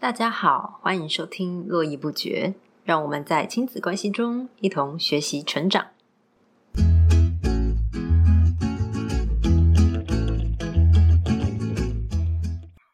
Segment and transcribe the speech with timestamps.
[0.00, 2.54] 大家好，欢迎收听《络绎不绝》，
[2.84, 5.88] 让我们在亲子关系中一同学习成长。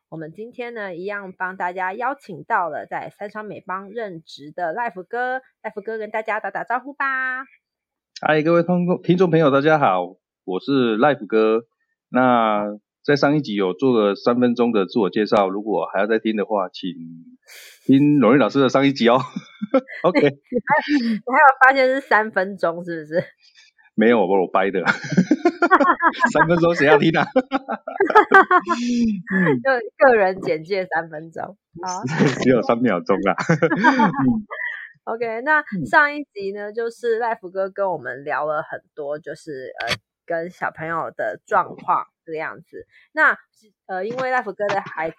[0.08, 7.44] 我们今天呢，一样帮大家邀请到了在三商美邦任职的赖福哥，赖福哥跟大家打打招呼吧。
[8.22, 11.64] 嗨，各位听众听众朋友，大家好，我是赖福哥。
[12.08, 16.90] 那在上一集有做了三分钟的自我介绍，如果还要再听的话，请
[17.84, 19.18] 听罗毅老师的上一集哦。
[20.04, 23.22] OK，你还有发现是三分钟是不是？
[23.94, 24.82] 没有，我我掰的。
[26.32, 27.26] 三分钟谁要听啊？
[29.62, 31.44] 就个人简介三分钟，
[31.82, 32.02] 好，
[32.42, 33.36] 只有三秒钟啊。
[35.04, 39.94] OK，那上一集呢，就是赖福哥跟我们聊了很多，就是呃。
[40.26, 43.36] 跟小朋友的状况这个样子，那
[43.86, 45.16] 呃，因为赖福哥的孩子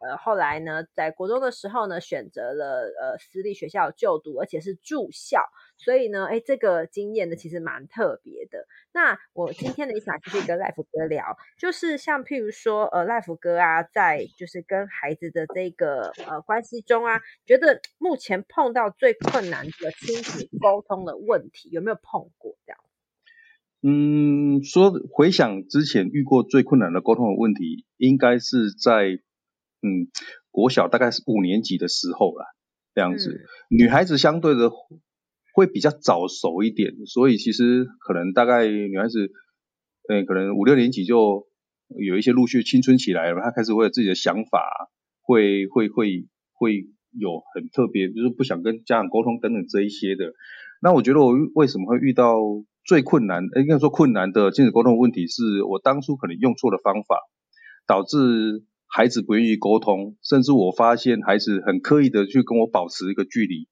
[0.00, 5.42] 呃后来呢，在国中的时候呢，选择了呃私立学校就读，而且是住校，
[5.76, 8.66] 所以呢，哎，这个经验呢其实蛮特别的。
[8.92, 22.80] 那我今天呢也想继续跟赖福哥聊，就是像譬如说呃赖福哥啊，在就是跟孩子的这个呃关系中啊，觉得目前碰到最困难的亲子沟通的问题，有没有碰过这样？
[23.80, 29.20] 嗯，说回想之前遇过最困难的沟通的问题，应该是在
[29.82, 30.10] 嗯
[30.50, 32.44] 国小大概是五年级的时候啦，
[32.92, 33.46] 这样子。
[33.70, 34.72] 女孩子相对的
[35.54, 39.30] 会比较早熟一点，所以其实可能大概女孩子，
[40.08, 41.46] 嗯，可能五六年级就
[42.04, 44.90] 有一些陆续青春起来了，她开始会有自己的想法，
[45.22, 50.32] 会会会会有很特别，就是不想跟家长沟通等等这一些的。
[50.82, 52.40] 那我觉得我为什么会遇到？
[52.88, 57.18] 最困难，应该说困难的亲子沟通问题，是我当初可能用错了方法，
[57.86, 63.68] 导致孩子不愿意沟通，甚至我发现孩子很刻意的去跟我保持一个距离，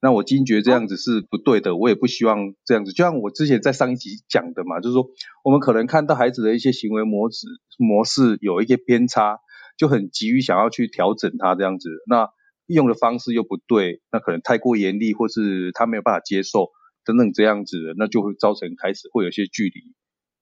[0.00, 2.92] 那我惊觉这样子是不对的，我也不希望这样子。
[2.92, 5.08] 就像我之前在上一集讲的嘛，就是说
[5.42, 9.38] 我们可能看到孩子的一些行为模式模式有一些偏差，
[9.76, 12.28] 就很急于想要去调整他这样子，那
[12.66, 16.68] 用的方式又不对，那可能太过严厉，或是他没有办法接受。
[17.04, 19.94] 等等这样子，那就会造成开始会有些距离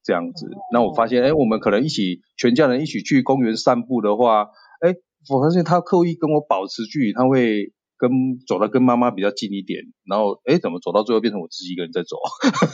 [0.04, 0.48] 这样子。
[0.72, 4.48] 那我发现，哎，我们可能一起全家人一起去公园散步的话，
[4.80, 4.94] 哎，
[5.30, 8.10] 我发现他刻意跟我保持距离，他会跟
[8.46, 9.82] 走到跟妈妈比较近一点。
[10.06, 12.16] 然后，哎，怎么走到最后变成我自己一个人在走？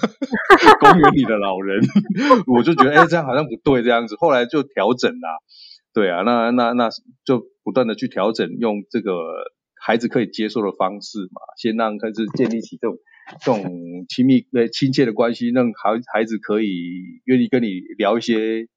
[0.81, 1.81] 公园里的老人，
[2.47, 4.17] 我就觉得，哎，这样好像不对，这样子。
[4.17, 5.29] 后来就调整啦，
[5.93, 6.89] 对啊，那那那
[7.25, 9.13] 就不断的去调整，用这个
[9.81, 12.97] 孩子可以接受的方式嘛，先让开始建立起这种。
[13.41, 18.69] 这种亲密、呃亲切的关系，让孩孩子可以愿意跟你聊一些，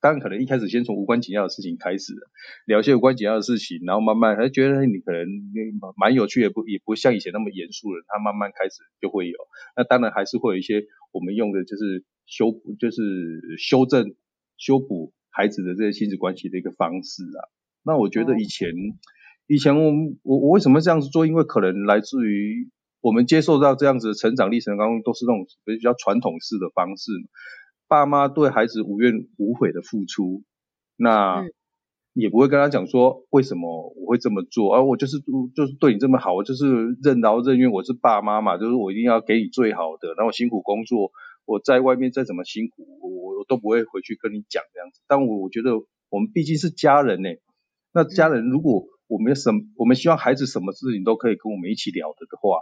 [0.00, 2.12] 当然可能一开始先从无关紧要的事情开始，
[2.66, 5.26] 聊一些无关紧要的事情，然后慢慢他觉得你可能
[5.96, 9.36] 蛮有趣，也不也不像以前那么严肃了，他慢慢开始就会有。
[9.76, 13.02] 那当然还是会有一些我们用的就是修补，就是
[13.58, 14.14] 修正、
[14.58, 17.48] 修补孩子的这些亲子关系的一个方式啊。
[17.82, 18.68] 那我觉得以前，
[19.46, 19.92] 以前我
[20.22, 21.26] 我我为什么这样子做？
[21.26, 22.68] 因为可能来自于。
[23.00, 27.12] 我们接受到这样子的成长历程当中，都是那种比较传统式的方式，
[27.86, 30.42] 爸妈对孩子无怨无悔的付出，
[30.96, 31.46] 那
[32.12, 35.18] 也不会跟他讲说为什么我会这么做，而我就是
[35.54, 41.12] 就是对你这么好，我就是任劳任怨，我是爸妈嘛，就是我一定要给你最好的，然后辛苦工作，
[41.44, 45.00] 我在外面再怎么辛苦，我我都不会回去跟你讲这样子。
[45.06, 45.76] 但我我觉得
[46.10, 47.28] 我们毕竟是家人呢，
[47.92, 52.58] 那家人如果我们什我们希望孩子什么事情都可以跟我们一起聊的的话。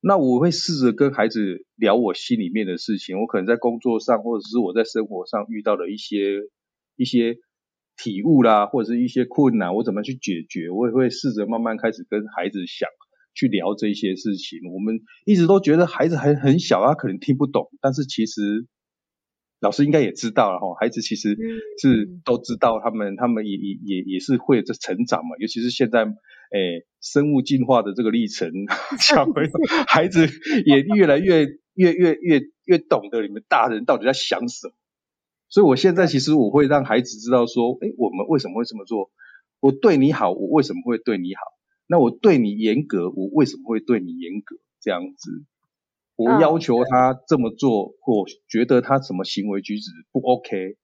[0.00, 6.42] 那我会试着跟孩子聊我心里面的事情，我可能在工作上或者是我在生活上遇到的一些
[6.96, 7.36] 一些
[7.96, 10.70] 体悟啦，或者是一些困难，我怎么去解决？
[10.70, 12.88] 我也会试着慢慢开始跟孩子想
[13.34, 14.60] 去聊这些事情。
[14.72, 18.66] 我们一直都觉得孩子还很小，他可能听不懂，但是其实。
[19.58, 21.34] 老师应该也知道了哈，孩子其实
[21.80, 26.04] 是都知道，他们他们也也也也是会在成长嘛，尤其是现在
[26.52, 28.50] 诶生物进化的这个历程，
[28.98, 29.50] 小朋友
[29.86, 30.28] 孩子
[30.64, 34.74] 也越来越越越越越懂得你们大人到底在想什么，
[35.48, 39.10] 所以我现在其实我会让孩子知道说，诶我们为什么会这么做？
[39.60, 41.40] 我对你好，我为什么会对你好？
[41.86, 44.56] 那我对你严格，我为什么会对你严格？
[44.80, 45.44] 这样子。
[46.16, 50.76] 我要求他这么做，或觉得他什么行为举止不 OK，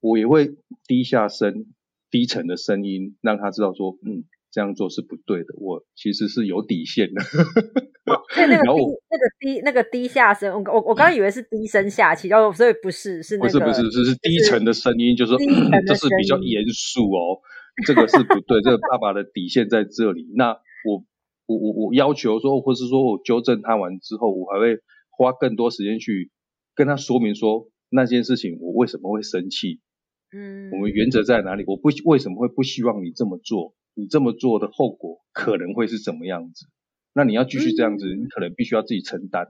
[0.00, 1.66] 我也会低下声、
[2.10, 4.24] 低沉的声音，让他知道说，嗯，
[4.54, 5.46] 这样做是不对的。
[5.58, 7.20] 我其实是有底线的。
[7.24, 8.70] 所以那个低、
[9.10, 15.38] 那个低、那个低下声，我我我刚刚以为是低声下气，然后所以不是，是那个不是不是是是低沉的声音，就是说
[15.84, 17.42] 这是比较严肃哦。
[17.84, 20.32] 这个是不对，这个爸爸的底线在这里。
[20.36, 21.04] 那我
[21.46, 24.78] 我我我要求说，或是说我纠正他完之后，我还会
[25.10, 26.30] 花更多时间去
[26.76, 29.80] 跟他说明说那件事情我为什么会生气，
[30.34, 31.64] 嗯，我们原则在哪里？
[31.66, 33.74] 我不为什么会不希望你这么做？
[33.94, 36.66] 你这么做的后果可能会是怎么样子？
[37.14, 39.46] 那你要继续这样子，你可能必须要自己承担。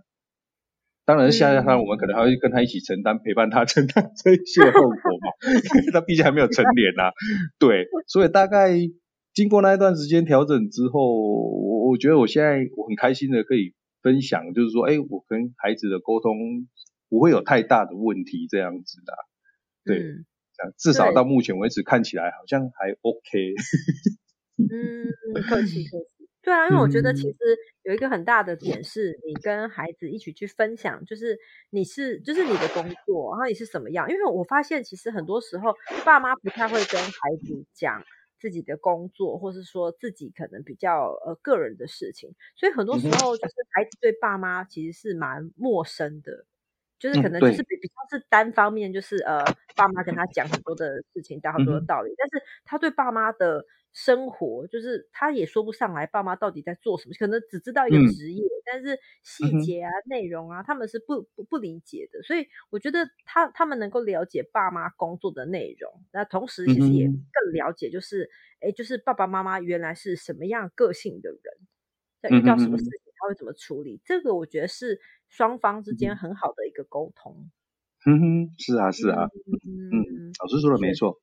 [1.07, 5.33] 当然，下下他我们可能还会跟他一起承担，陪伴他 承担这些后果嘛，
[5.81, 7.13] 因 为他毕竟还没有成年啊。
[7.59, 8.73] 对，所以大概
[9.33, 16.33] 经过那一段时间调整之后，我我觉得我现在我很开心的可以分享，就是说，哎，我跟孩子的沟通
[17.09, 19.13] 不会有太大的问题，这样子的。
[19.85, 20.01] 对，
[20.56, 23.55] 这样至少到目前为止看起来好像还 OK。
[24.56, 25.09] 嗯，
[25.49, 26.29] 客气客气。
[26.43, 27.39] 对啊，因为我觉得其实
[27.85, 31.39] 有一个很大的点是，你跟孩子一起去分享，就是
[31.71, 34.06] 你是就是你的工作，然后你是什么样。
[34.11, 35.75] 因为我发现其实很多时候
[36.05, 38.05] 爸妈不太会跟孩子讲
[38.39, 46.45] 自己的工作，或是说自己可能比较呃个人的事情，所以很多时候就是孩子对爸妈其实是蛮陌生的，
[47.05, 49.45] 就是可能就是比比较是单方面，就是呃
[49.77, 53.65] 爸妈跟他讲很多的事情，讲很多的道理，但是他对爸妈的。
[53.97, 62.21] 生活就是他也说不上来，爸妈到底在做什么，可能只知道一个职业，但是细节啊、内容啊，他们是不不不理解的。
[62.25, 68.29] 所以我觉得他他们能够了解爸妈工作的内容，那同时其实也更了解，就是
[68.59, 71.41] 哎，就是爸爸妈妈原来是什么样个性的人，
[72.21, 77.50] 在遇到什么事情他会怎么处理，这个我觉得是双方之间很好的一个沟通。
[78.06, 79.25] 嗯哼，是啊是啊，
[79.65, 81.23] 嗯，老师说的没错。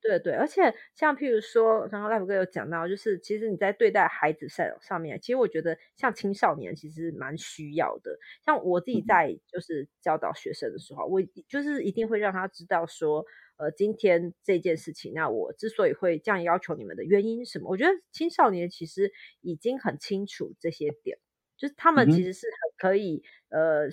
[0.00, 8.18] 对对，而且像譬如说，刚刚赖福哥有讲到，就是其实你在对待孩子上上面，其实我觉得像青少年其实蛮需要的。
[8.44, 13.24] 像我自己在就是教导学生的时候，我就是一定会让他知道说，
[13.56, 17.70] 呃，今天这件事情，那我之所以会这样要求你们的原因是什么？
[17.70, 19.10] 我觉得青少年其实
[19.40, 21.16] 已经很清楚这些点，
[21.56, 23.88] 就是他们其实是很可以呃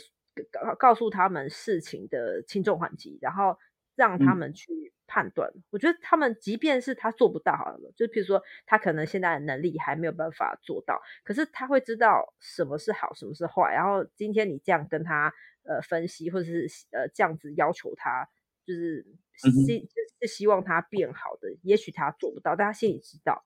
[0.52, 3.58] 告告诉他们事情的轻重缓急，然后
[3.96, 4.94] 让他们去。
[5.14, 13.74] 判断，我觉得他们即便是他做不到好了，就比如说他可能现在的能力还没有办法做到，可是他会知道什么是好，什么是坏。
[13.74, 18.26] 然后今天你这样跟他呃分析，或者是呃这样子要求他，
[18.66, 19.06] 就是
[19.36, 23.44] 希就是希望他变好的，也许他做不到，但他心里知道。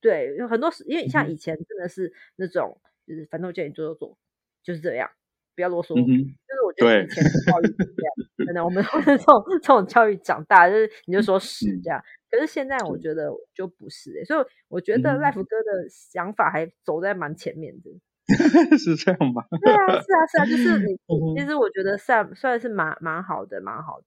[0.00, 4.18] 对，有很多是因为像以前真的是那种，就是反正我叫你做就做，
[4.62, 5.10] 就是这样。
[5.56, 8.12] 不要啰嗦，就是我觉得以前的教育是这样，
[8.44, 12.02] 真的，我们这种这种教育长大，就是你就说是这样。
[12.28, 17.90] 可是现在我觉得就不是哎，所以我觉得赖福哥的想法还走在蛮前面的，
[18.76, 19.44] 是这样吗？
[19.62, 20.96] 对啊，是啊，是啊，就是你，
[21.38, 24.06] 其实我觉得算算是蛮蛮好的，蛮好的。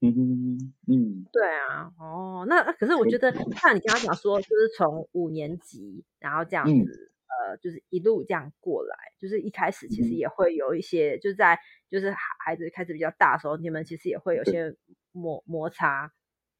[0.00, 7.10] 嗯嗯嗯，对啊，哦，那可是我觉得像你刚刚讲说，就是从五年级然后这样子。
[7.48, 11.58] 呃，就是一路这样过来，就是一开始其实也会有一些，就在
[11.88, 14.76] 就是孩孩子开始比较大的时候，你们其实也会有些
[15.12, 16.12] 摩摩擦。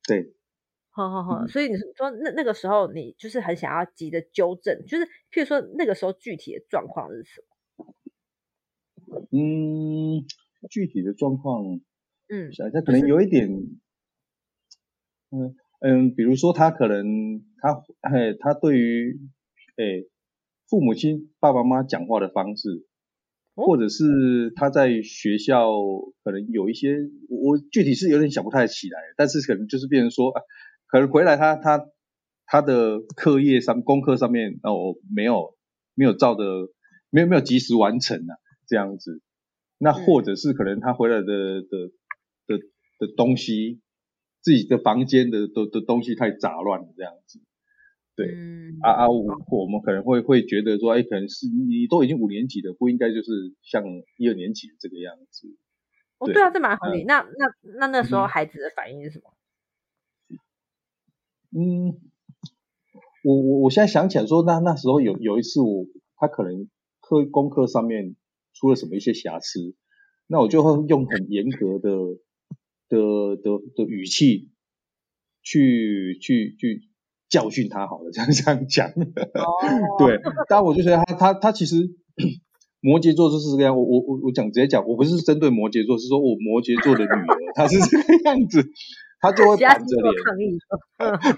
[0.07, 0.35] 对，
[0.89, 7.43] 好好好，所以你说那那个时候你就是很想要急着纠正，就是譬如说那个时候具体的状况是什
[7.77, 7.95] 么？
[9.31, 10.25] 嗯，
[10.71, 11.81] 具体的状况，
[12.29, 13.51] 嗯，想一下，可能有一点，
[15.31, 17.05] 嗯嗯，比如说他可能
[17.61, 19.19] 他哎，他对于
[19.77, 20.09] 哎。
[20.69, 22.87] 父母亲、爸爸妈妈讲话的方式，
[23.55, 25.71] 或者是他在学校
[26.23, 26.95] 可能有一些，
[27.29, 30.33] 我具体是有点想不太起来，但是可能就是变成说，
[30.87, 31.87] 可能回来他他
[32.45, 35.57] 他的课业上、功课上面哦没有
[35.95, 36.45] 没有照的，
[37.11, 39.23] 没有没有及时完成啊，这样子，
[39.79, 41.25] 那或者是可能他回来的
[41.63, 41.89] 的
[42.47, 42.59] 的
[42.99, 43.81] 的东西，
[44.43, 47.41] 自己的房间的的的东西太杂乱了，这样子。
[48.19, 48.27] 对，
[48.83, 53.85] 啊啊，我我们可能会会觉得说，哎，可能是你都已经五年级了，不应该就是像
[54.17, 55.47] 一二年级这个样子。
[56.19, 57.05] 哦，对啊，这蛮合理。
[57.05, 57.47] 那那
[57.79, 59.31] 那那时候孩子的反应是什么？
[61.57, 61.95] 嗯，
[63.23, 66.69] 我我我现在想起来说，那那时候有有一次我他可能
[67.01, 68.17] 课功课上面
[68.53, 69.77] 出了什么一些瑕疵，
[70.27, 71.89] 那我就会用很严格的
[72.89, 74.51] 的的的语气
[75.41, 76.88] 去去去。
[77.29, 78.91] 教训他好了，这 样这样讲。
[79.99, 80.19] 对，
[80.49, 81.77] 但我就觉得他他他其实
[82.81, 83.77] 摩羯座就是这样。
[83.77, 88.65] 我我我我讲直接讲，我不是针对摩羯座，是说我摩羯座的女儿， 她是这个样子，
[89.21, 90.15] 她就会板着脸。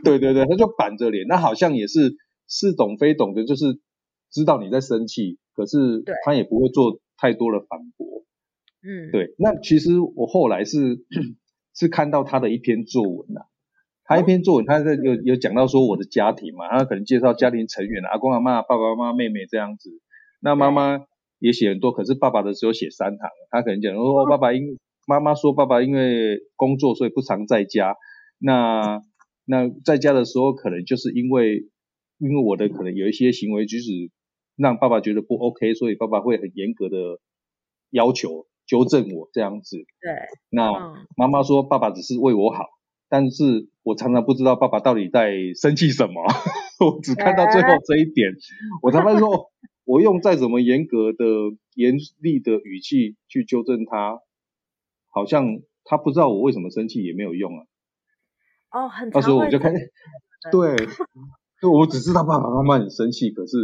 [0.04, 2.14] 对对对，她就板着脸，那好像也是
[2.46, 3.80] 似懂非懂的，就是
[4.30, 8.24] 知道你在生气，可是她也不会做太多的反驳。
[8.82, 9.34] 嗯，对。
[9.38, 11.04] 那其实我后来是
[11.74, 13.49] 是看到他的一篇作文啊。
[14.10, 19.88] 他一篇作文，他在有有讲到说我的家庭嘛，他可能介绍家庭成员，阿公阿妈、爸爸妈妈、妹妹这样子。
[20.40, 20.98] 那妈妈
[21.38, 23.30] 也写很多，可是爸爸的只有写三行。
[23.52, 24.76] 他可能讲说，爸爸因
[25.06, 27.94] 妈妈说爸爸因为工作所以不常在家。
[28.40, 29.00] 那
[29.44, 31.68] 那在家的时候，可能就是因为
[32.18, 33.92] 因为我的可能有一些行为举止
[34.56, 37.20] 让爸爸觉得不 OK，所以爸爸会很严格的
[37.90, 39.76] 要求纠正我这样子。
[39.76, 40.12] 对。
[40.50, 40.68] 那
[41.16, 42.64] 妈妈说爸爸只是为我好。
[43.10, 46.22] 但是我常常不知道爸爸到底在生气什么，
[46.80, 48.30] 我只看到最后这一点。
[48.82, 49.50] 我常常说，
[49.84, 51.24] 我用再怎么严格的、
[51.74, 54.20] 严厉的语气去纠正他，
[55.08, 57.66] 好像他不知道我为什么生气也没有用啊。
[58.70, 59.10] 哦，很。
[59.10, 59.74] 那时候我就看，
[60.52, 60.76] 对，
[61.60, 63.56] 就我只知道爸爸妈妈很生气，可是，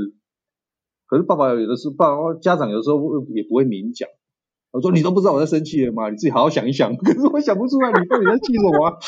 [1.07, 2.99] 可是爸爸有的时候，爸爸家长有时候
[3.29, 4.09] 也不会明讲。
[4.77, 6.11] 我说你都不知道我在生气了吗？
[6.11, 6.95] 你自己好好想一想。
[6.99, 8.99] 可是我想不出来你到底在气什么。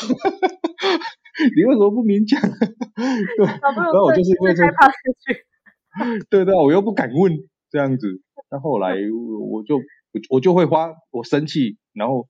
[1.55, 2.41] 你为什么不明讲？
[2.41, 4.63] 对，然后我就是因为这，
[6.27, 7.37] 对对，我又不敢问
[7.69, 8.19] 这样子。
[8.49, 8.95] 那后来
[9.51, 9.79] 我就
[10.31, 12.27] 我就会花我生气，然后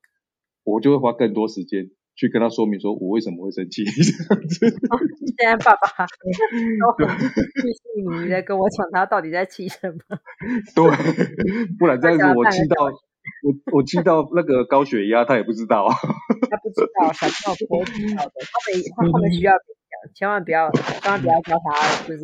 [0.65, 4.69] 我就会花更多时间去跟他说明，说我为什么会生气这样子。
[5.38, 7.81] 现在爸爸都很细细
[8.22, 9.98] 腻的跟我讲他到底在气什么。
[10.75, 10.84] 对，
[11.79, 12.91] 不然这样子我气到。
[13.43, 15.88] 我我气到那个高血压，他也不知道。
[16.50, 18.31] 他不知道，小朋友不会知道的。
[18.41, 19.62] 他们他他们需要讲，
[20.15, 21.71] 千万不要，千万不要教他，
[22.07, 22.24] 就是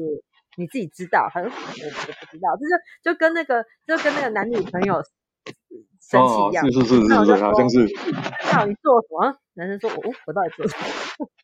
[0.58, 1.30] 你自己知道。
[1.32, 1.66] 他说我我不
[2.32, 2.72] 知道，就是
[3.04, 5.04] 就跟那个就跟那个男女朋友
[6.02, 6.66] 生气一样。
[6.66, 7.86] 是是是是是，好像是。
[8.54, 9.38] 那你做什么？
[9.58, 10.84] 男生说：“我我到底做什么？”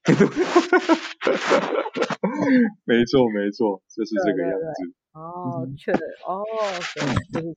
[2.84, 4.65] 没错没错，就是这个样子。
[5.13, 6.44] 哦，确实哦，
[7.32, 7.48] 就是这样。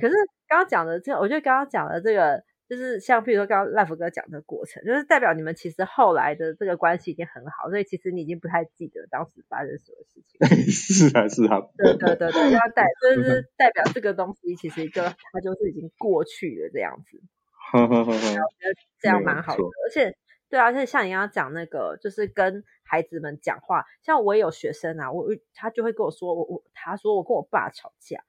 [0.00, 0.14] 可是
[0.48, 10.38] 刚刚讲的这，我觉得刚刚讲的这个，就是像比如说刚刚赖福哥讲的过程，就是代表你们其实后来的这个关系已经很好，所以其实你已经不太记得当时发生什么事情。
[10.72, 11.60] 是啊，是啊。
[11.76, 17.20] 对对对对，要代就是代表这个东西其实就它就是已经过去了这样子。
[17.72, 20.14] 我觉得这样蛮好的，而且
[20.48, 28.22] 对啊，而且像你刚刚讲那个，就是跟孩子们讲话，像我也有学生啊，我他就会跟我说，我我他说我跟我爸吵架。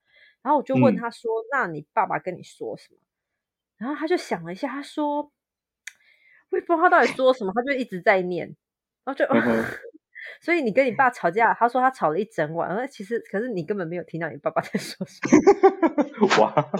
[0.46, 3.00] 然后我就问他说：“那你爸爸跟你说什么？”
[3.78, 5.32] 然后他就想了一下，他说
[6.50, 8.54] ：“我也不知道他到底说什么，他就一直在念。”
[9.04, 9.26] 然后就，
[10.40, 12.72] 所以你跟你爸吵架，他说他吵了一整晚。
[12.76, 16.38] 那其实，可是你根本没有听到你爸爸在说什么。
[16.40, 16.70] 哇，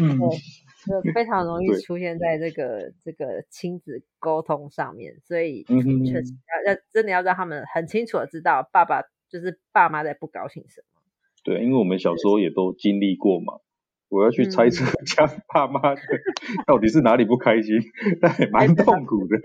[0.00, 6.34] 嗯，就非常容易出现在这个这个亲子沟通上面，所以确实
[6.66, 10.99] 要要真的要让他们很清楚的知道，爸爸就是爸妈在不高兴什么。
[11.42, 13.54] 对，因为我们小时候也都经历过嘛，
[14.08, 16.00] 我要去猜测家爸妈的
[16.66, 17.76] 到底是哪里不开心，
[18.20, 19.36] 但也蛮痛苦的。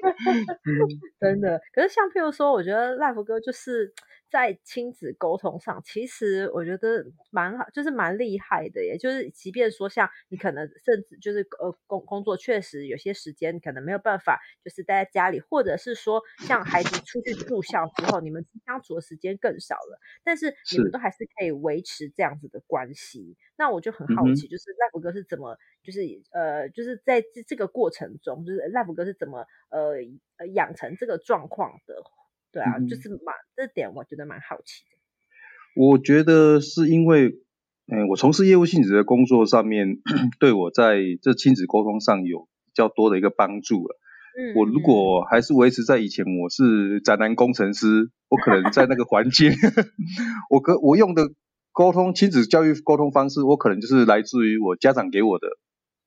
[1.20, 3.92] 真的，可是像譬如说，我觉得赖福哥就是。
[4.30, 8.80] 在亲子沟通上，其实我觉得蛮好，就是蛮厉害的。
[8.84, 23.36] 耶就是，即便说像你可能甚至就是呃工工作确实有些时间可能没有办法，就是待在家里，或者是说像孩子出去住校之后，你们相处的时间更少了，但是你们都还是可以维持这样子的关系。
[23.60, 26.00] 那我就很好奇，就是赖福哥是怎么，就是
[26.32, 29.96] 呃，就是在这这个过程中，就是赖福哥是怎么呃
[30.38, 31.94] 呃养成这个状况的。
[32.52, 34.96] 对啊，就是蛮这点，我觉得蛮好奇的。
[35.76, 37.38] 我觉得是因为，
[37.86, 39.98] 嗯，我从事业务性质的工作上面，
[40.40, 43.96] 对我在这亲子沟通上有比较多的一个帮助了。
[44.36, 49.52] 嗯，我如果还是维持在以前，我是宅男工程师，我可能在那个环境，
[50.50, 51.22] 我可我用的
[51.72, 55.48] 沟通亲子教育沟通方式，我可能就是来自于我家长给我的。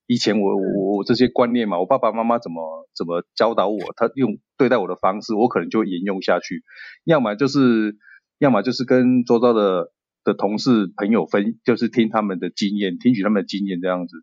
[0.06, 6.62] 以前我我我这些观念嘛，我爸爸妈妈怎么怎么教导我，他用对待我的方式，我可能就沿用下去。
[7.06, 7.96] 要么就是，
[8.38, 9.92] 要么就是跟周遭的
[10.26, 14.18] 的同事朋友分，就是听他们的经验，听取他们的经验这样子。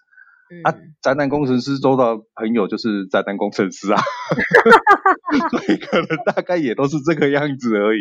[0.65, 4.01] 啊，宅男工程师周到朋友就是宅男工程师啊，
[5.51, 8.01] 所以可能大概也都是这个样子而已。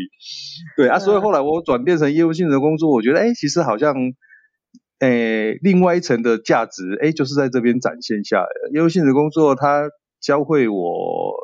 [0.75, 3.94] 对啊，所以后来我转变成业务性的工作，我觉得哎，其实好像。
[5.01, 8.48] 诶，另外一层的价值，诶，就是在这边展现下来。
[8.74, 9.88] 业务性的工作，它
[10.20, 11.38] 教会我，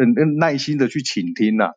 [0.00, 1.70] 嗯嗯，耐心的去倾听呐。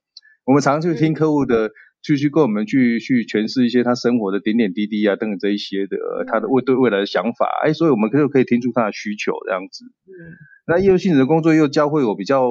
[0.46, 1.72] 我们常常去听客户的，
[2.06, 5.98] 去去跟我们去去诠释一些他生活的点点滴滴啊，等等这一些的，
[6.28, 7.48] 他的未对未来的想法。
[7.66, 9.86] 诶，所以我们就可以听出他的需求这样子。
[9.86, 10.14] 嗯。
[10.68, 12.48] 那业务性质的工作又教会我比较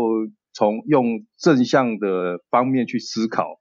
[0.52, 3.60] 从用正向的方面去思考。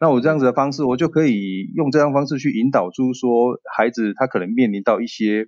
[0.00, 5.46] 那我这样子的方式，我就可以用这样方式去引导出说，孩子他可能面临到一些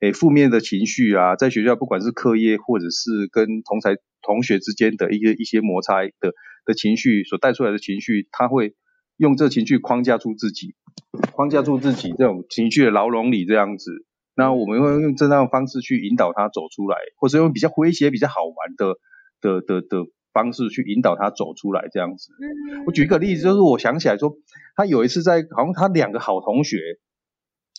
[0.00, 6.32] 诶负面的情绪啊，在学校不管是课业或者是跟同才同学之间的一些一些摩擦的
[6.64, 8.74] 的情绪所带出来的情绪，他会
[9.20, 10.74] 用这情绪框架住自己，
[11.32, 14.06] 框架住自己这种情绪的牢笼里这样子。
[14.34, 18.96] 那我们会用这样的方式去引导他走出来，或是用比较诙谐、比较好玩的
[19.42, 22.32] 的的的方式去引导他走出来这样子。
[22.86, 24.32] 我举一个例子，就是我想起来说，
[24.74, 26.78] 他有一次在好像他两个好同学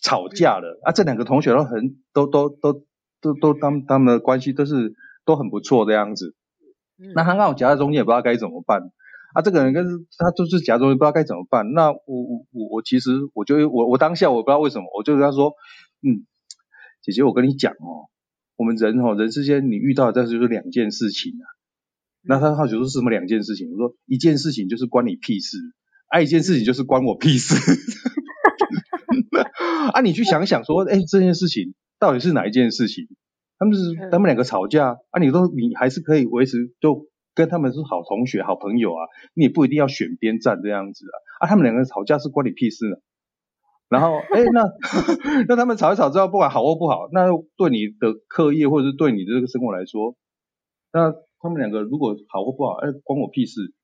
[0.00, 2.84] 吵架了啊，这两个同学都很都都都
[3.20, 4.94] 都都他们他们的关系都是
[5.24, 6.36] 都很不错这样子。
[7.16, 8.80] 那他刚好夹在中间，也不知道该怎么办
[9.34, 9.42] 啊。
[9.42, 9.84] 这个人跟
[10.18, 11.72] 他就是假装，不知道该怎么办。
[11.72, 15.52] 那我我我我其实我就我我当下我不知道为什么，我就跟他说，
[16.02, 16.24] 嗯。
[17.04, 18.06] 姐姐，我跟你讲哦，
[18.54, 21.44] 我们人哦，人之间你遇到的这就是两件事情啊。
[22.22, 23.68] 那他好奇说是什么两件事情？
[23.72, 25.58] 我说一件事情就是关你屁事，
[26.06, 27.56] 啊一件事情就是关我屁事。
[29.92, 33.08] 啊你去想想说，哎这件事情到底是哪一件事情？
[33.58, 41.16] 他们是他们两个吵架啊，你都你还是可以维持就跟他们是好同学好朋友啊，你也不一定要选边站这样子啊。
[41.40, 42.96] 啊他们两个人吵架是关你屁事呢？
[43.88, 44.64] 然后， 哎，那
[45.48, 50.16] 那他们吵一吵之后，不管好或不好，那对你的课业或者是对你的这个生活来说，
[50.92, 53.74] 那他们两个如果好或不好，哎，关我屁事。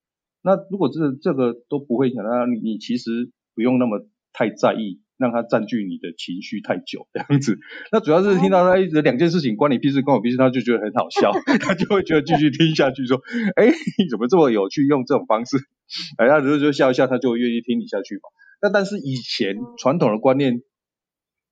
[0.41, 7.59] 那如果这这个都不会影响，那你你其实不用那么太在意，让他占据你的情绪太久这样子。
[7.93, 13.21] 那主要是听到他一直两件事情关你屁事，关我屁事，他就觉得很好笑， 他就会觉得继续听下去，说，
[13.57, 13.67] 哎，
[13.99, 15.59] 你怎么这么有趣，用这种方式，
[16.17, 18.23] 哎，他就就笑一笑，他就愿意听你下去嘛。
[18.63, 20.63] 那但是以前传统的观念，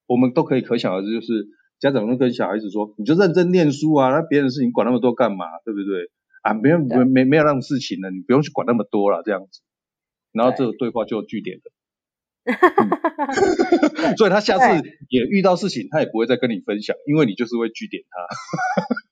[0.06, 1.48] 我们都可以可想而知，就是
[1.80, 6.10] 家长会跟小孩子说，你就认真念书啊，那别人的事情管那么多干嘛，对不对？
[6.42, 9.60] 啊，没有没没没有那种事情了，你不用去管那么多了，这样子，
[10.32, 11.58] 然后这个对话就据点
[12.46, 14.14] 了。
[14.16, 14.64] 所以他下次
[15.08, 18.26] 也遇到事情，他也不会再跟你分享，因为你就是会据点他。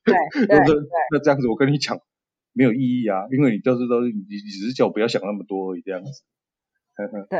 [0.05, 0.15] 对
[0.47, 0.75] 对对。
[1.11, 1.99] 那这样子我跟你讲
[2.53, 6.23] 没有意义啊，因为你就是都你你只是叫我不要想那么多而已，这样子。
[6.97, 7.37] 对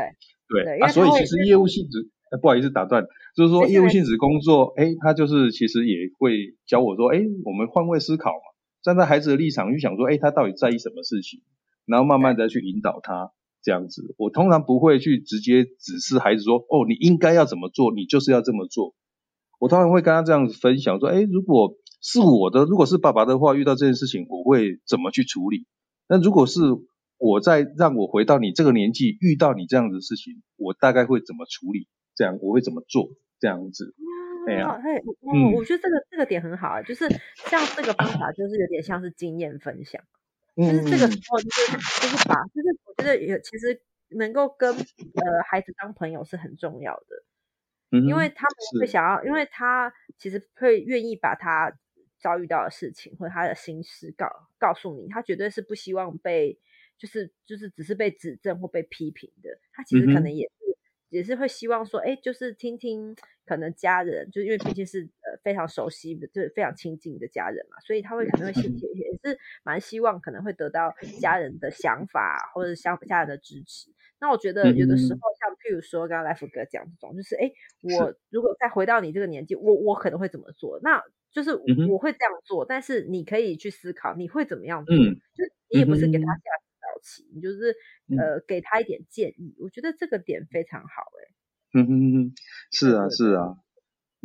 [0.64, 2.10] 对啊，所以其实业务性质，
[2.42, 11.40] 不好意思打断，就是说业务性质工作，哎，他就是其实也会教我说，哎，我们换位思考嘛，站在孩子的立场去想说，哎，他到底在意什么事情，
[11.86, 13.32] 然后慢慢的去引导他
[13.66, 14.14] 这样子。
[14.16, 18.94] 我通常不会去直接指示孩子说，哦，你应该要怎么做，你就是要这么做。
[19.58, 25.66] 我通常会跟他这样子分享说，哎，如果是我的，如果是爸爸的话，遇到这件事情，我会怎么去处理？
[26.08, 26.60] 那如果是
[27.18, 31.88] 我在让我回到你这个年纪，遇到你这样子的事情，我大概会怎么处理？
[32.14, 33.08] 这样我会怎么做？
[33.38, 33.94] 这样子，
[34.48, 34.96] 哎呀，嘿，
[35.28, 37.06] 嗯，我觉得这个这个点很好啊，就是
[37.50, 40.00] 像这个方法，就是有点像是经验分享，
[40.56, 51.72] 就是这个时候就是就是把，就是我觉得也其实能够跟呃孩子当朋友是很重要的，因为他们会想要，因为他其实会愿意把他
[52.18, 56.58] 遭遇到的事情或者他的心事告告诉你，他绝对是不希望被。
[56.98, 60.78] 就是就是只是被指正或被批评的，他其实可能也是
[61.10, 63.14] 也是会希望说，哎，就是听听
[63.44, 73.90] 可能家人，就因为毕竟是呃非常熟悉的，就是非常亲近的家人嘛，所以他会可能会也也是蛮希望可能会得到家人的想法或者相家人的支持。
[74.18, 80.80] 那我觉得有的时候像譬如说刚刚来福哥讲这种，就是哎，我如果再回到你这个年纪，我我可能会怎么做？
[80.82, 81.54] 那就是
[81.90, 86.42] 我会这样做，但是你可以去思考你会怎么样做，就你也不是给他下。
[87.32, 87.72] 你就是
[88.18, 91.30] 呃给他一点建议，我觉得这个点非常好哎。
[91.74, 92.34] 嗯哼哼，
[92.72, 93.58] 是啊是啊。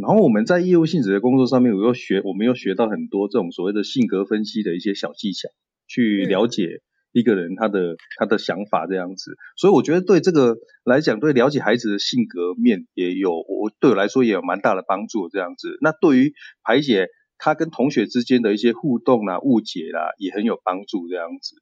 [0.02, 5.48] 然后我们在业务性质的工作上面，我又学我们又学到很多这种所谓的性格分析的一些小技巧，
[5.88, 9.36] 去了解一个人他的他的想法这样子。
[9.56, 15.78] 所以我觉得对这个来讲，对了解孩子的性格面也有我对我来说也有蛮大的帮助这样子。
[15.82, 16.34] 那对于
[16.64, 21.56] 排解他跟同学之间的一些互动啦、误解啦，也很有帮助这样子。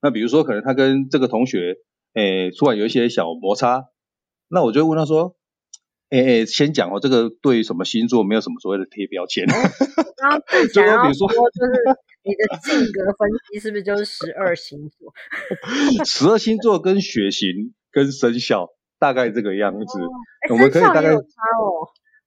[0.00, 1.76] 那比如说，可能他跟这个同学，
[2.14, 3.84] 诶，突然有一些小摩擦，
[4.48, 5.36] 那我就问他说，
[6.12, 9.46] 诶诶，先讲哦，这个对什么星座没有什么所谓的贴标签。
[9.48, 11.72] 然后 比如说，就是
[12.22, 15.12] 你的性格分析是不是就是十二星座？
[16.04, 19.98] 十二星座跟血型跟生肖大概这个样子，
[20.50, 21.10] 我们可以大概。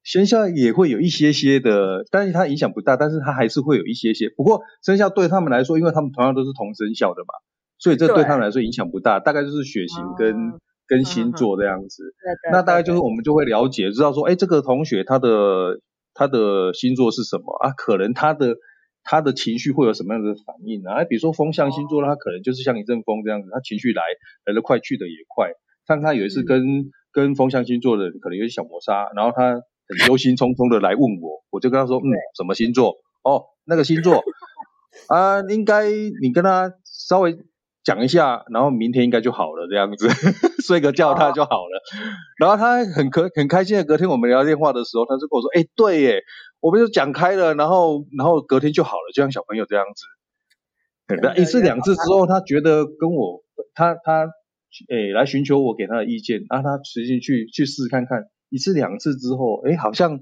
[0.04, 4.30] 生肖也会有一些些的，但是它影响不大，但是它还是会有一些些。
[4.36, 7.34] 不过生肖对他们来说，因为他们同样都是同生肖的嘛。
[7.80, 10.36] 所以这对他们来说影响不大，大概就是血型跟
[10.88, 12.13] 跟星座这样子。
[12.52, 15.80] 那大概就是我们就会了解，知道说，哎，这个同学他的
[16.13, 17.71] 他的星座是什么啊？
[17.71, 18.56] 可能他的
[19.04, 21.04] 他的情绪会有什么样的反应啊？
[21.04, 24.02] 比如说风象星座，他可能就是像一阵风这样子，他情绪来
[24.45, 25.52] 来得快，去的也快。
[25.88, 32.95] 像他有一次跟跟风象星座的人可能有些小摩擦，然后他很忧心忡忡的来问我，我就跟他说，嗯，什么星座？
[33.24, 34.24] 哦，那个星座
[35.10, 35.89] 啊，应该
[36.21, 37.38] 你跟他稍微
[37.86, 40.10] 讲一下，然后明天应该就好了，这样子
[40.65, 41.82] 睡个觉他就好了。
[42.39, 46.24] 然后他很可很开心的，隔天我们聊电话的时候，他就跟我说，哎，对耶，
[46.60, 50.04] 我们就讲开了，然后然后隔天就好了，就像小朋友这样子。
[51.39, 53.43] 一次两次之后，他觉得跟我
[53.76, 54.28] 他他
[54.89, 58.24] 诶来寻求我给他的意见，啊，他实际去去试看看。
[58.50, 60.21] 一次两次之后，诶好像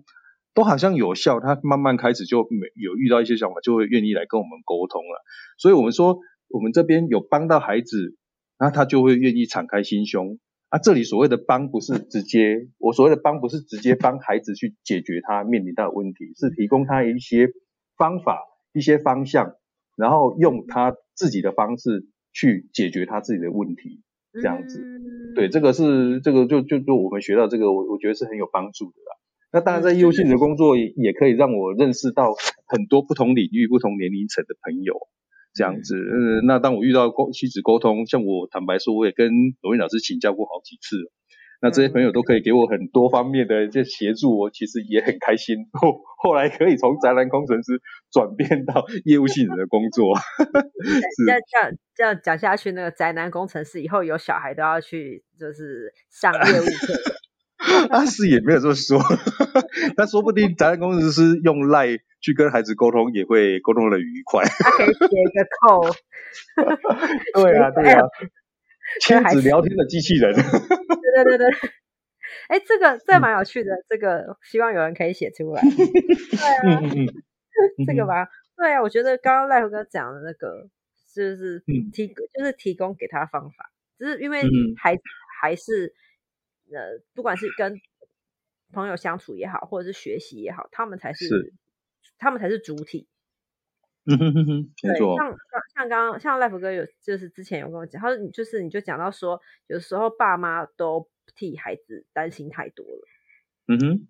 [0.54, 5.22] 都好像有效，他慢慢开始就没有遇到一些想法，就会愿意来跟我们沟通了。
[5.58, 6.18] 所以我们说，
[6.54, 8.16] 我们这边有帮到孩子，
[8.58, 10.40] 那他就会愿意敞开心胸。
[10.70, 17.50] 啊，这里所谓的帮不是直接，我所谓的帮不是直接帮孩子去解决他面临到的问题，是提供他一些
[17.98, 18.40] 方法、
[18.72, 19.56] 一些方向。
[19.96, 24.02] 然后用他自己的方式去解决他自己的问题，
[24.34, 24.84] 这样子，
[25.36, 29.14] 对，这个是这个就就就我们学到这个，我我觉得是很有帮助的啦。
[29.52, 32.34] 那当然，在业务性的工作也也可以让我认识到
[32.66, 34.96] 很多不同领域、不同年龄层的朋友，
[35.54, 35.96] 这样子。
[35.96, 39.30] 嗯，那当我遇到沟妻子沟通，像我坦白说，我也跟
[39.62, 40.98] 罗云老师请教过好几次。
[41.62, 45.56] 那这些朋友都可以给我很多方面的这协助，我其实也很开心。
[45.72, 47.80] 后后来可以从宅男工程师
[48.12, 50.14] 转变到业务性质的工作。
[51.26, 56.94] 这样这样这样讲下去，那个宅男工程师以后有小孩都要去就是上业务课。
[57.90, 59.00] 阿是也没有这么说，
[59.98, 61.88] 那说不定宅男工程师用赖
[62.20, 64.44] 去跟孩子沟通，也会沟通的愉快。
[64.44, 65.82] 他可以写一个扣。
[67.42, 68.02] 对啊，对啊。
[69.02, 71.48] 亲子聊天的机器人，对对对对，
[72.48, 75.62] 哎，这个这蛮有趣的，这个希望有人可以写出来。
[75.62, 76.82] 对啊，
[77.88, 80.70] 这个吧，对啊，我觉得刚刚赖福哥讲的那个，
[81.16, 84.44] 就是提就是提供给他方法，只是因为
[84.78, 84.96] 孩
[85.42, 85.92] 还是
[86.72, 87.80] 呃，不管是跟
[88.72, 91.54] 朋友相处也好，或者是学习也好，他们才是
[92.18, 93.08] 他们才是主体。
[94.06, 95.38] 嗯哼哼哼，对，像
[95.74, 103.08] 像刚刚像赖福哥有就是之前有跟我讲，他说你就是你就讲到说，有时候爸妈都替孩子担心太多了。
[103.68, 104.08] 嗯哼，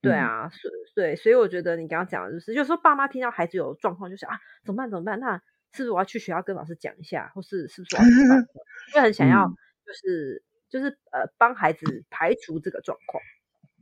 [0.00, 5.20] 对啊，所对，所以我觉得你刚刚讲的就是，有时候爸妈听到孩子有状况，就想啊怎么办怎么办？
[5.20, 5.36] 那
[5.70, 8.02] 是不是我要去学校跟老师讲一下，或是是不是我
[8.92, 9.46] 就很想要
[9.86, 10.42] 就是
[10.74, 13.22] 就是呃帮孩子排除这个状况。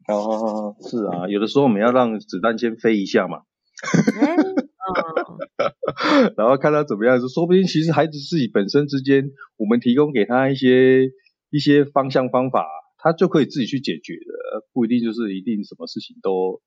[0.08, 3.44] 哦，是啊，有的时候我们要让子弹先飞一下嘛。
[6.36, 11.06] 然后看他怎么样，说不定其实孩子自己本身之间，我们提供给他一些
[11.48, 12.66] 一些方向方法，
[12.98, 16.60] 他就可以自己去解决的，不一定就是一定什么事情都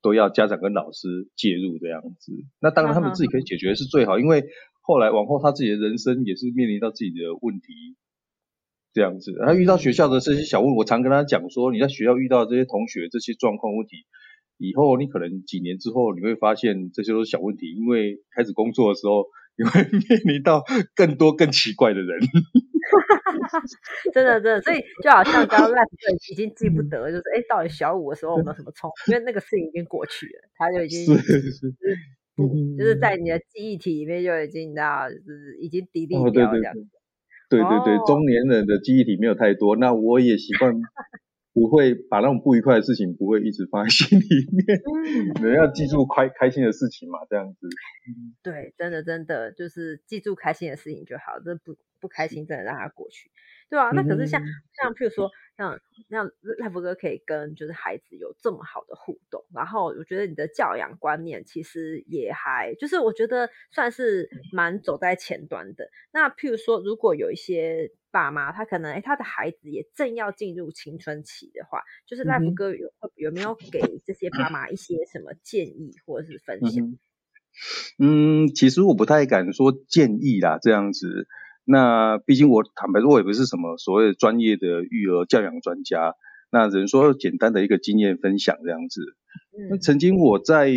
[0.00, 2.32] 都要家长跟老师介入这样子。
[2.60, 4.44] 那当然他们自己可以解决是最好，因为
[4.80, 7.96] 后来往后他自己的人生也是面临到自己的问题
[8.92, 9.32] 这样子。
[9.46, 14.06] 他遇到学校的这些小问，我常跟他讲说，你在学校遇到这些同学这些状况问题。
[14.58, 19.26] 以后你可能几年之后你会发现这些都是小问题，因为开始工作的时候
[19.56, 20.62] 你会 面临到
[20.94, 22.20] 更多更奇怪的人。
[24.14, 25.82] 真的真的，所以就好像刚刚赖
[26.30, 28.88] 已经记不得，就是哎，到底小五的时候有没有什么冲？
[29.08, 31.74] 因为那个事情已经过去了，他就已经是是，
[32.78, 36.86] 就是在你的记忆体里面就已经到就是已经抵力掉这样子。
[37.58, 40.74] 对对对，中年人的记忆体没有太多，那我也习惯。
[41.54, 44.24] 不会把那种不愉快的事情不会一直放在心里
[44.56, 44.80] 面，
[45.42, 47.68] 人要记住开开心的事情嘛，这样子。
[48.42, 53.30] 对，真的真的就是记住开心的事情就好，这不不开心真的让它过去，
[53.68, 54.40] 对啊，那可是像
[54.72, 55.30] 像譬如说
[55.62, 65.88] 像像赖福哥可以跟就是孩子有这么好的互动，然后我觉得你的教养观念其实也还就是我觉得算是蛮走在前端的。
[66.12, 67.92] 那譬如说如果有一些。
[68.12, 76.98] 爸妈他可能哎，他的孩子也正要进入青春期的话，就是赖福哥有有没有给这些爸妈一些什么建议或者是分享？
[77.98, 81.26] 嗯，其实我不太敢说建议啦，这样子。
[81.64, 86.14] 那毕竟我坦白说，我也不是什么所谓的专业的育儿教养专家。
[86.50, 89.00] 那只能说简单的一个经验分享这样子。
[89.70, 90.68] 那曾经我在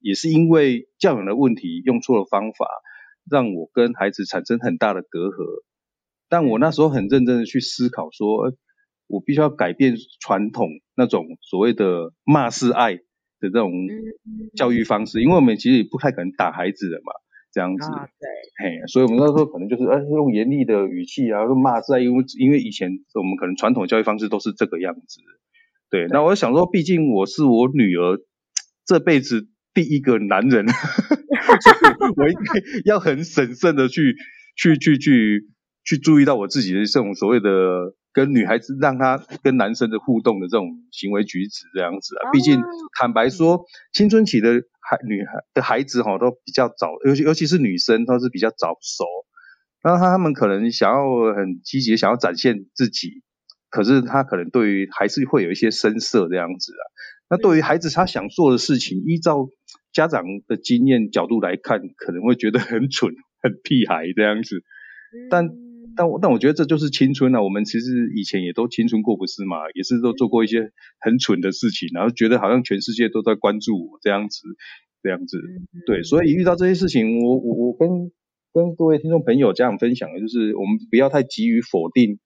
[0.00, 2.66] 也是因为教养的问题用错了方法，
[3.30, 5.62] 让我跟孩子产生很大的隔阂。
[6.30, 8.54] 但我那时候很认真的去思考，说，
[9.06, 13.02] 我必须要改变传统那种所谓的骂是爱的
[13.40, 13.70] 这种
[14.56, 17.12] 教育方式，因为我们其实也不太可能打孩子的嘛，
[17.52, 25.20] 这样子，对，嘿，所以我们那时候可能就是，呃，用严厉的语气啊，用骂字啊，因为因为以前我们可能传统教育方式都是这个样子，
[25.90, 28.18] 对，那我想说，毕竟我是我女儿
[28.84, 30.66] 这辈子第一个男人，
[32.16, 34.16] 我应该要很审慎的去
[34.56, 35.48] 去去去。
[35.88, 37.48] 去注意到我自己的这种所谓的
[38.12, 42.30] 跟女孩子让她跟男生的互动的这种行为举止这样子啊。
[42.30, 42.60] 毕竟
[43.00, 49.06] 坦白说，青春期的孩女孩的孩子哈都比较早，尤其尤其是女生都是比较早熟，
[49.82, 53.22] 然后他们可能想要很积极想要展现自己，
[53.70, 56.84] 可是他可能对于还是会有一些生涩这样子啊。
[57.30, 59.48] 那对于孩子他想做的事情，依照
[59.90, 64.62] 家长的经验角度来看，可能会觉得很蠢、很屁孩这样子。
[65.30, 65.48] 但
[65.98, 67.42] 但我但我觉得这就是青春啊！
[67.42, 69.56] 我们其实以前也都青春过，不是嘛？
[69.74, 74.46] 也是都做过一些很蠢的事情，然后觉得好像全世界都在关注我这样子，
[75.02, 75.38] 这样子。
[75.84, 77.88] 对，所以遇到这些事情，我我我跟
[78.54, 82.20] 跟各位听众朋友家长分享的就是，我们不要太急于否定，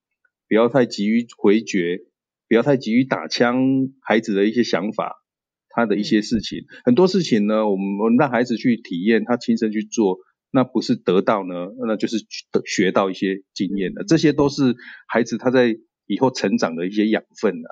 [0.46, 2.02] 不要太急于回绝。
[2.48, 5.24] 不要太急于打枪孩子的一些想法，
[5.70, 10.18] 他的一些事情，很多事情呢，我们我们让孩子去体验，他亲身去做，
[10.52, 11.54] 那不是得到呢，
[11.86, 12.18] 那就是
[12.64, 14.76] 学到一些经验的，这些都是
[15.08, 17.68] 孩子他在以后成长的一些养分啊。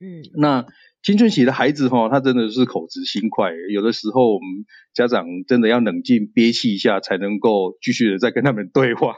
[0.00, 0.66] 嗯，那。
[1.00, 9.14] 青春期的孩子哈，他真的是口直心快，有的时候我们家长真的要冷静憋气一下，才能够继续的再跟他们对话。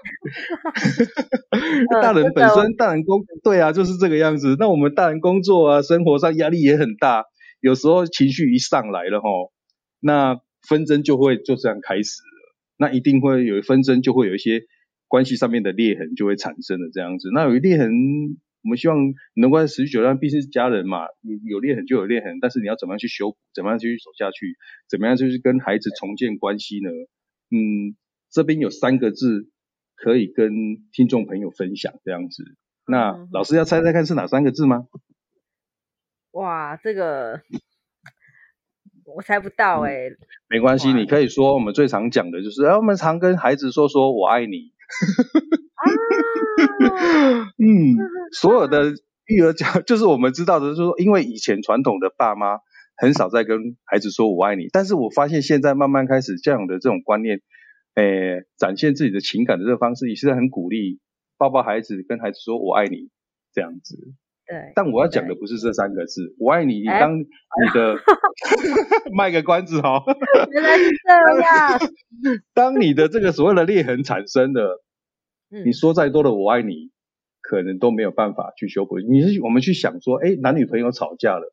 [2.02, 4.56] 大人本身，大人工对啊，就是这个样子。
[4.58, 7.24] 那我们大人工作啊，生活上压力也很大，
[7.62, 9.28] 有时候情绪一上来了哈，
[10.00, 10.36] 那
[10.68, 12.29] 纷争就会就这样开始了。
[12.80, 14.62] 那一定会有纷争，就会有一些
[15.06, 17.28] 关系上面的裂痕就会产生了这样子。
[17.32, 17.92] 那有裂痕。
[18.62, 18.98] 我们希望
[19.36, 24.54] 能够持续久，但毕竟是家人嘛，你有裂痕就有裂痕，但是你要怎么样去修补，怎么样继续走下去，
[24.86, 26.90] 怎么样就是跟孩子重建关系呢？
[27.50, 27.96] 嗯，
[28.30, 29.48] 这边有三个字
[29.96, 30.52] 可以跟
[30.92, 32.44] 听众朋友分享，这样子。
[32.86, 34.88] 那老师要猜猜看是哪三个字吗？
[36.32, 37.40] 哇，这个
[39.14, 40.10] 我猜不到哎。
[40.48, 44.72] 没关系，你可以说我们最常讲的就是，哎，我们常跟孩子说说我爱你。
[47.58, 47.96] 嗯，
[48.32, 48.92] 所有的
[49.26, 52.58] 育儿教就是我们知道的，就是说，因为以前传统的爸妈
[52.96, 57.40] 很少在跟孩子说我爱你，但是我发现现在慢慢开始教养的这种观念，
[57.94, 60.98] 诶，展现自己的情感的这个方式，也是很鼓励
[61.38, 63.10] 抱抱孩子，跟孩子说我爱你
[63.52, 63.96] 这样子。
[64.50, 64.72] 对。
[64.74, 66.80] 但我要讲的不是这三个字，我爱你。
[66.80, 67.24] 你当你
[67.72, 67.96] 的
[69.16, 70.02] 卖个关子哈。
[70.50, 71.78] 原来是这样。
[72.52, 74.80] 当你的这个所谓的裂痕产生的。
[75.64, 76.92] 你说再多的我爱你，
[77.42, 79.00] 可能都没有办法去修补。
[79.00, 81.52] 你是我们去想说，哎，男女朋友吵架了，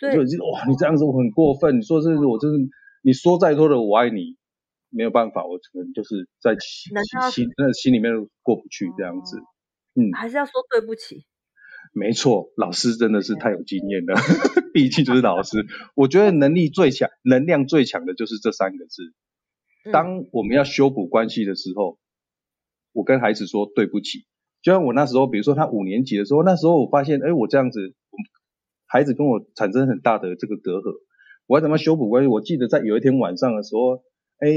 [0.00, 0.18] 就
[0.50, 1.76] 哇，你这样子我很过分。
[1.76, 2.56] 你说这是我真是，
[3.02, 4.38] 你说再多的我爱你，
[4.88, 6.96] 没有办法，我可能就是在心
[7.30, 9.36] 心那心里面过不去这样子。
[9.94, 11.26] 嗯，还是要说对不起。
[11.92, 14.14] 没错，老师真的是太有经验了，
[14.74, 15.66] 毕竟就是老师。
[15.94, 19.12] 我觉得能力最强、能量最强的就是这三个字。
[19.92, 21.98] 当我们要修补关系的时候。
[22.94, 24.24] 我跟孩子说对不起，
[24.60, 27.94] 就像我那时候，比如说他五年级的时候，那时候我发现，哎，我这样子，
[28.86, 30.94] 孩子跟我产生很大的这个隔阂，
[31.46, 32.26] 我要怎么修补关系？
[32.26, 34.02] 我记得在有一天晚上的时候，
[34.38, 34.48] 哎，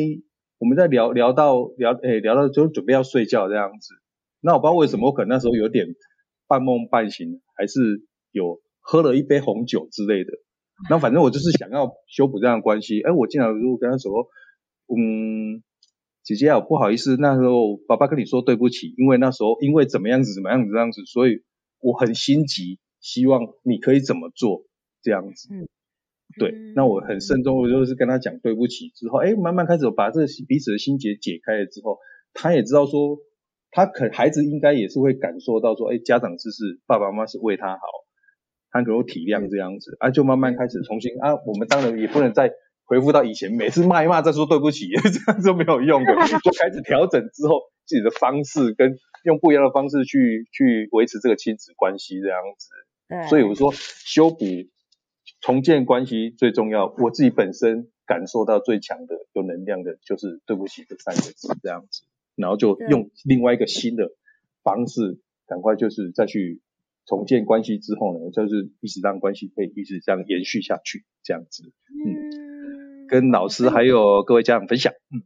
[0.58, 3.94] 我们在聊聊到聊，哎，聊到就准备要睡觉这样子，
[4.40, 5.86] 那我不知道为什么，我可能那时候有点
[6.52, 10.32] 半梦半醒，还是有喝了一杯红酒之类的，
[10.90, 14.12] 那反正我就是想要修补这样的关系，哎，我竟然如果跟他说，
[14.88, 15.64] 嗯。
[16.24, 21.42] 姐姐啊，不好意思，那时候爸爸跟你说对不起，因为那时候因为怎么样子怎么样子这样子，所以
[21.80, 24.66] 我很心急，希望你可以怎么做
[25.02, 25.50] 这样子。
[25.52, 25.68] 嗯，
[26.38, 31.98] 对，那我很慎重，我就是跟他讲对不起之后，哎，慢慢开始把这彼此的心结解开了之后，
[32.34, 33.18] 他也知道说，
[33.72, 37.82] 他可孩子应该也是会感受到说，哎，家长是是爸爸妈妈是为他好，
[38.70, 42.52] 他能够体谅这样子，啊，就慢慢开始重新啊，我们当然也不能再。
[42.84, 52.68] 回复到以前，每次骂一骂再说对不起， 这样就没有用的，就开始调整之后自己的方式，跟用不一样的方式去去维持这个亲子关系这样子。
[53.08, 54.44] 对，所以我说修补、
[55.40, 56.94] 重建关系最重要。
[56.98, 62.04] 我自己本身感受到最强的、有能量的就是对不起这三个字这样子，
[62.42, 64.10] 然后就用另外一个新的
[64.64, 66.62] 方式，赶快就是再去
[67.06, 71.72] 重建关系之后呢，就是一直让关系可以一直这样延续下去这样子。
[71.88, 73.08] 嗯。
[73.08, 75.20] 跟老师还有各位家长分享，嗯，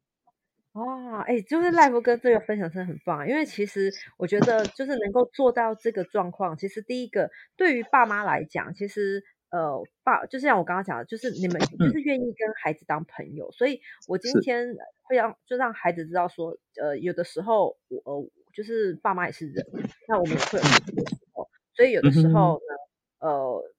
[0.74, 9.24] 哇，哎，就是赖福哥这个分享真的很棒，因为其实我觉得就是能够做到这个状况，其实第一个对于爸妈来讲，其实
[9.56, 19.66] 呃爸就像我刚刚讲的，就是你们就是愿意跟孩子当朋友，所以我今天会让就让孩子知道说，呃，有的时候我呃就是爸妈也是人，
[20.10, 23.72] 那我们也会有的时候，所以有的时候呢，呃。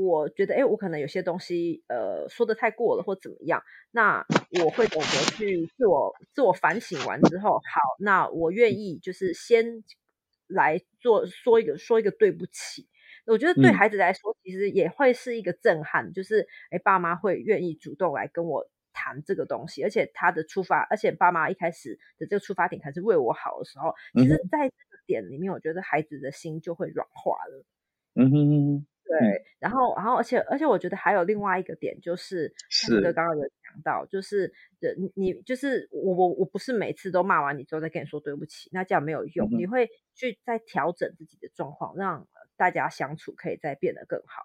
[0.00, 3.60] 我觉得，哎，我可能有些东西，呃，说的太过了，或怎么样，
[3.90, 4.24] 那
[4.62, 9.82] 我会懂得去自我自我反省完之后，好，那我愿意就是先
[10.46, 12.86] 来做说一个说一个对不起。
[13.28, 27.64] 我觉得对孩子来说，其实也会是一个震撼，就是哎，爸妈会愿意主动来跟我谈这个东西，而且他的出发，而且爸妈一开始的这个出发点还是为我好的时候，其实在这个点里面，我觉得孩子的心就会软化了。
[28.14, 28.86] 嗯哼。
[29.08, 34.52] 对，然后，然后，而且，而且，我觉得还有另外一个点，就是是刚刚有讲到，就是
[34.98, 44.42] 你，你，就是我，我，我不是每次都骂完你之后再跟你说对不起，那这样没有用，你会去再调整自己的状况，让大家相处可以再变得更好。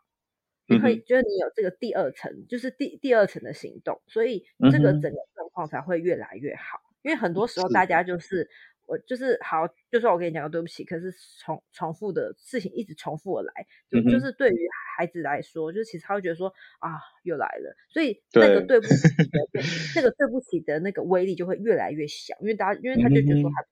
[0.68, 6.80] 你会觉得你有这个第二层，就是第第二层的行动，所以这个整个状况才会越来越好。
[7.02, 8.50] 因为很多时候大家就是。
[8.86, 18.94] 我就是好，就算我跟你讲个对不起，可是重重复的事情一直重复而来，就就是对于孩子来说，就其实他会觉得说啊，又来了，所以那个对不起
[19.32, 19.62] 的，
[19.96, 23.66] 那个对不起的那个威力就会越来越小，因为大家因为他就觉得说他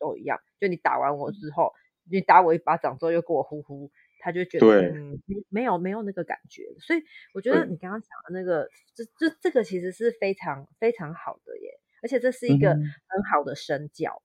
[0.00, 1.72] 都一样，就你打完我之后，
[2.10, 3.90] 你打我一巴掌之后又给我呼呼，
[4.20, 7.02] 他就觉得嗯，没有没有那个感觉，所以
[7.34, 14.22] 我觉得你刚刚讲的那个，这这这个其实是非常非常好的耶，而且这是一个很好的身教。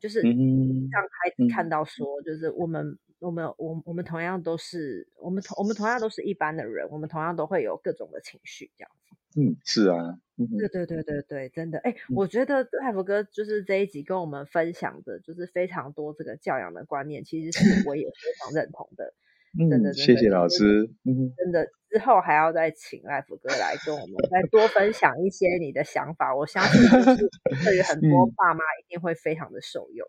[0.00, 9.16] 就是让孩子看到说，就是我们我们我我们同样都是我们同我们同样都是一般的人，我们同样都会有各种的情绪这样子。
[9.36, 17.58] 嗯，是啊，对对对对对，真的，哎，我觉得艾福哥就是这一集跟我们分享的，就是非常多这个教养的观念，其实是
[17.88, 19.12] 我也非常认同的。
[19.56, 20.88] 真的，谢谢老师。
[21.04, 26.34] 嗯真的，之后还要再请赖福哥来跟我们再多分享一些你的想法。
[26.34, 27.28] 我相信，就是
[27.64, 30.08] 对于很多 爸妈一定会非常的受用。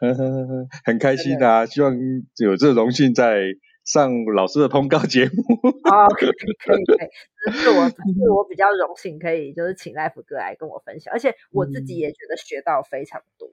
[0.84, 1.66] 很开心啊！
[1.66, 1.96] 希望
[2.38, 3.42] 有这荣幸在
[3.84, 5.68] 上老师的通告节目。
[5.90, 13.48] 哦，可以可以可以，是我是我比较荣幸可以就是请赖福哥来跟我分享，而且我自己也觉得学到非常多。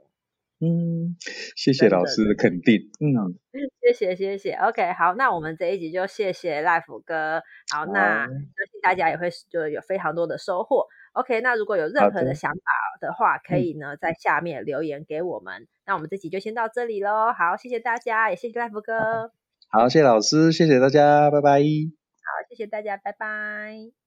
[0.61, 1.17] 嗯，
[1.55, 2.89] 谢谢老师的肯定。
[3.01, 3.35] 嗯，
[3.81, 4.53] 谢谢谢谢。
[4.53, 7.43] OK，好，那我们这一集就谢谢 Life 哥。
[7.73, 10.87] 好，那相信大家也会就有非常多的收获。
[11.15, 12.59] OK，那如果有任何的想法
[12.99, 15.65] 的话，可以呢在下面留言给我们。
[15.85, 17.31] 那我们这集就先到这里喽。
[17.31, 19.31] 好，谢谢大家，也谢谢 Life 哥。
[19.69, 21.59] 好，谢谢老师，谢谢大家，拜拜。
[21.59, 24.04] 好，谢谢大家，拜拜。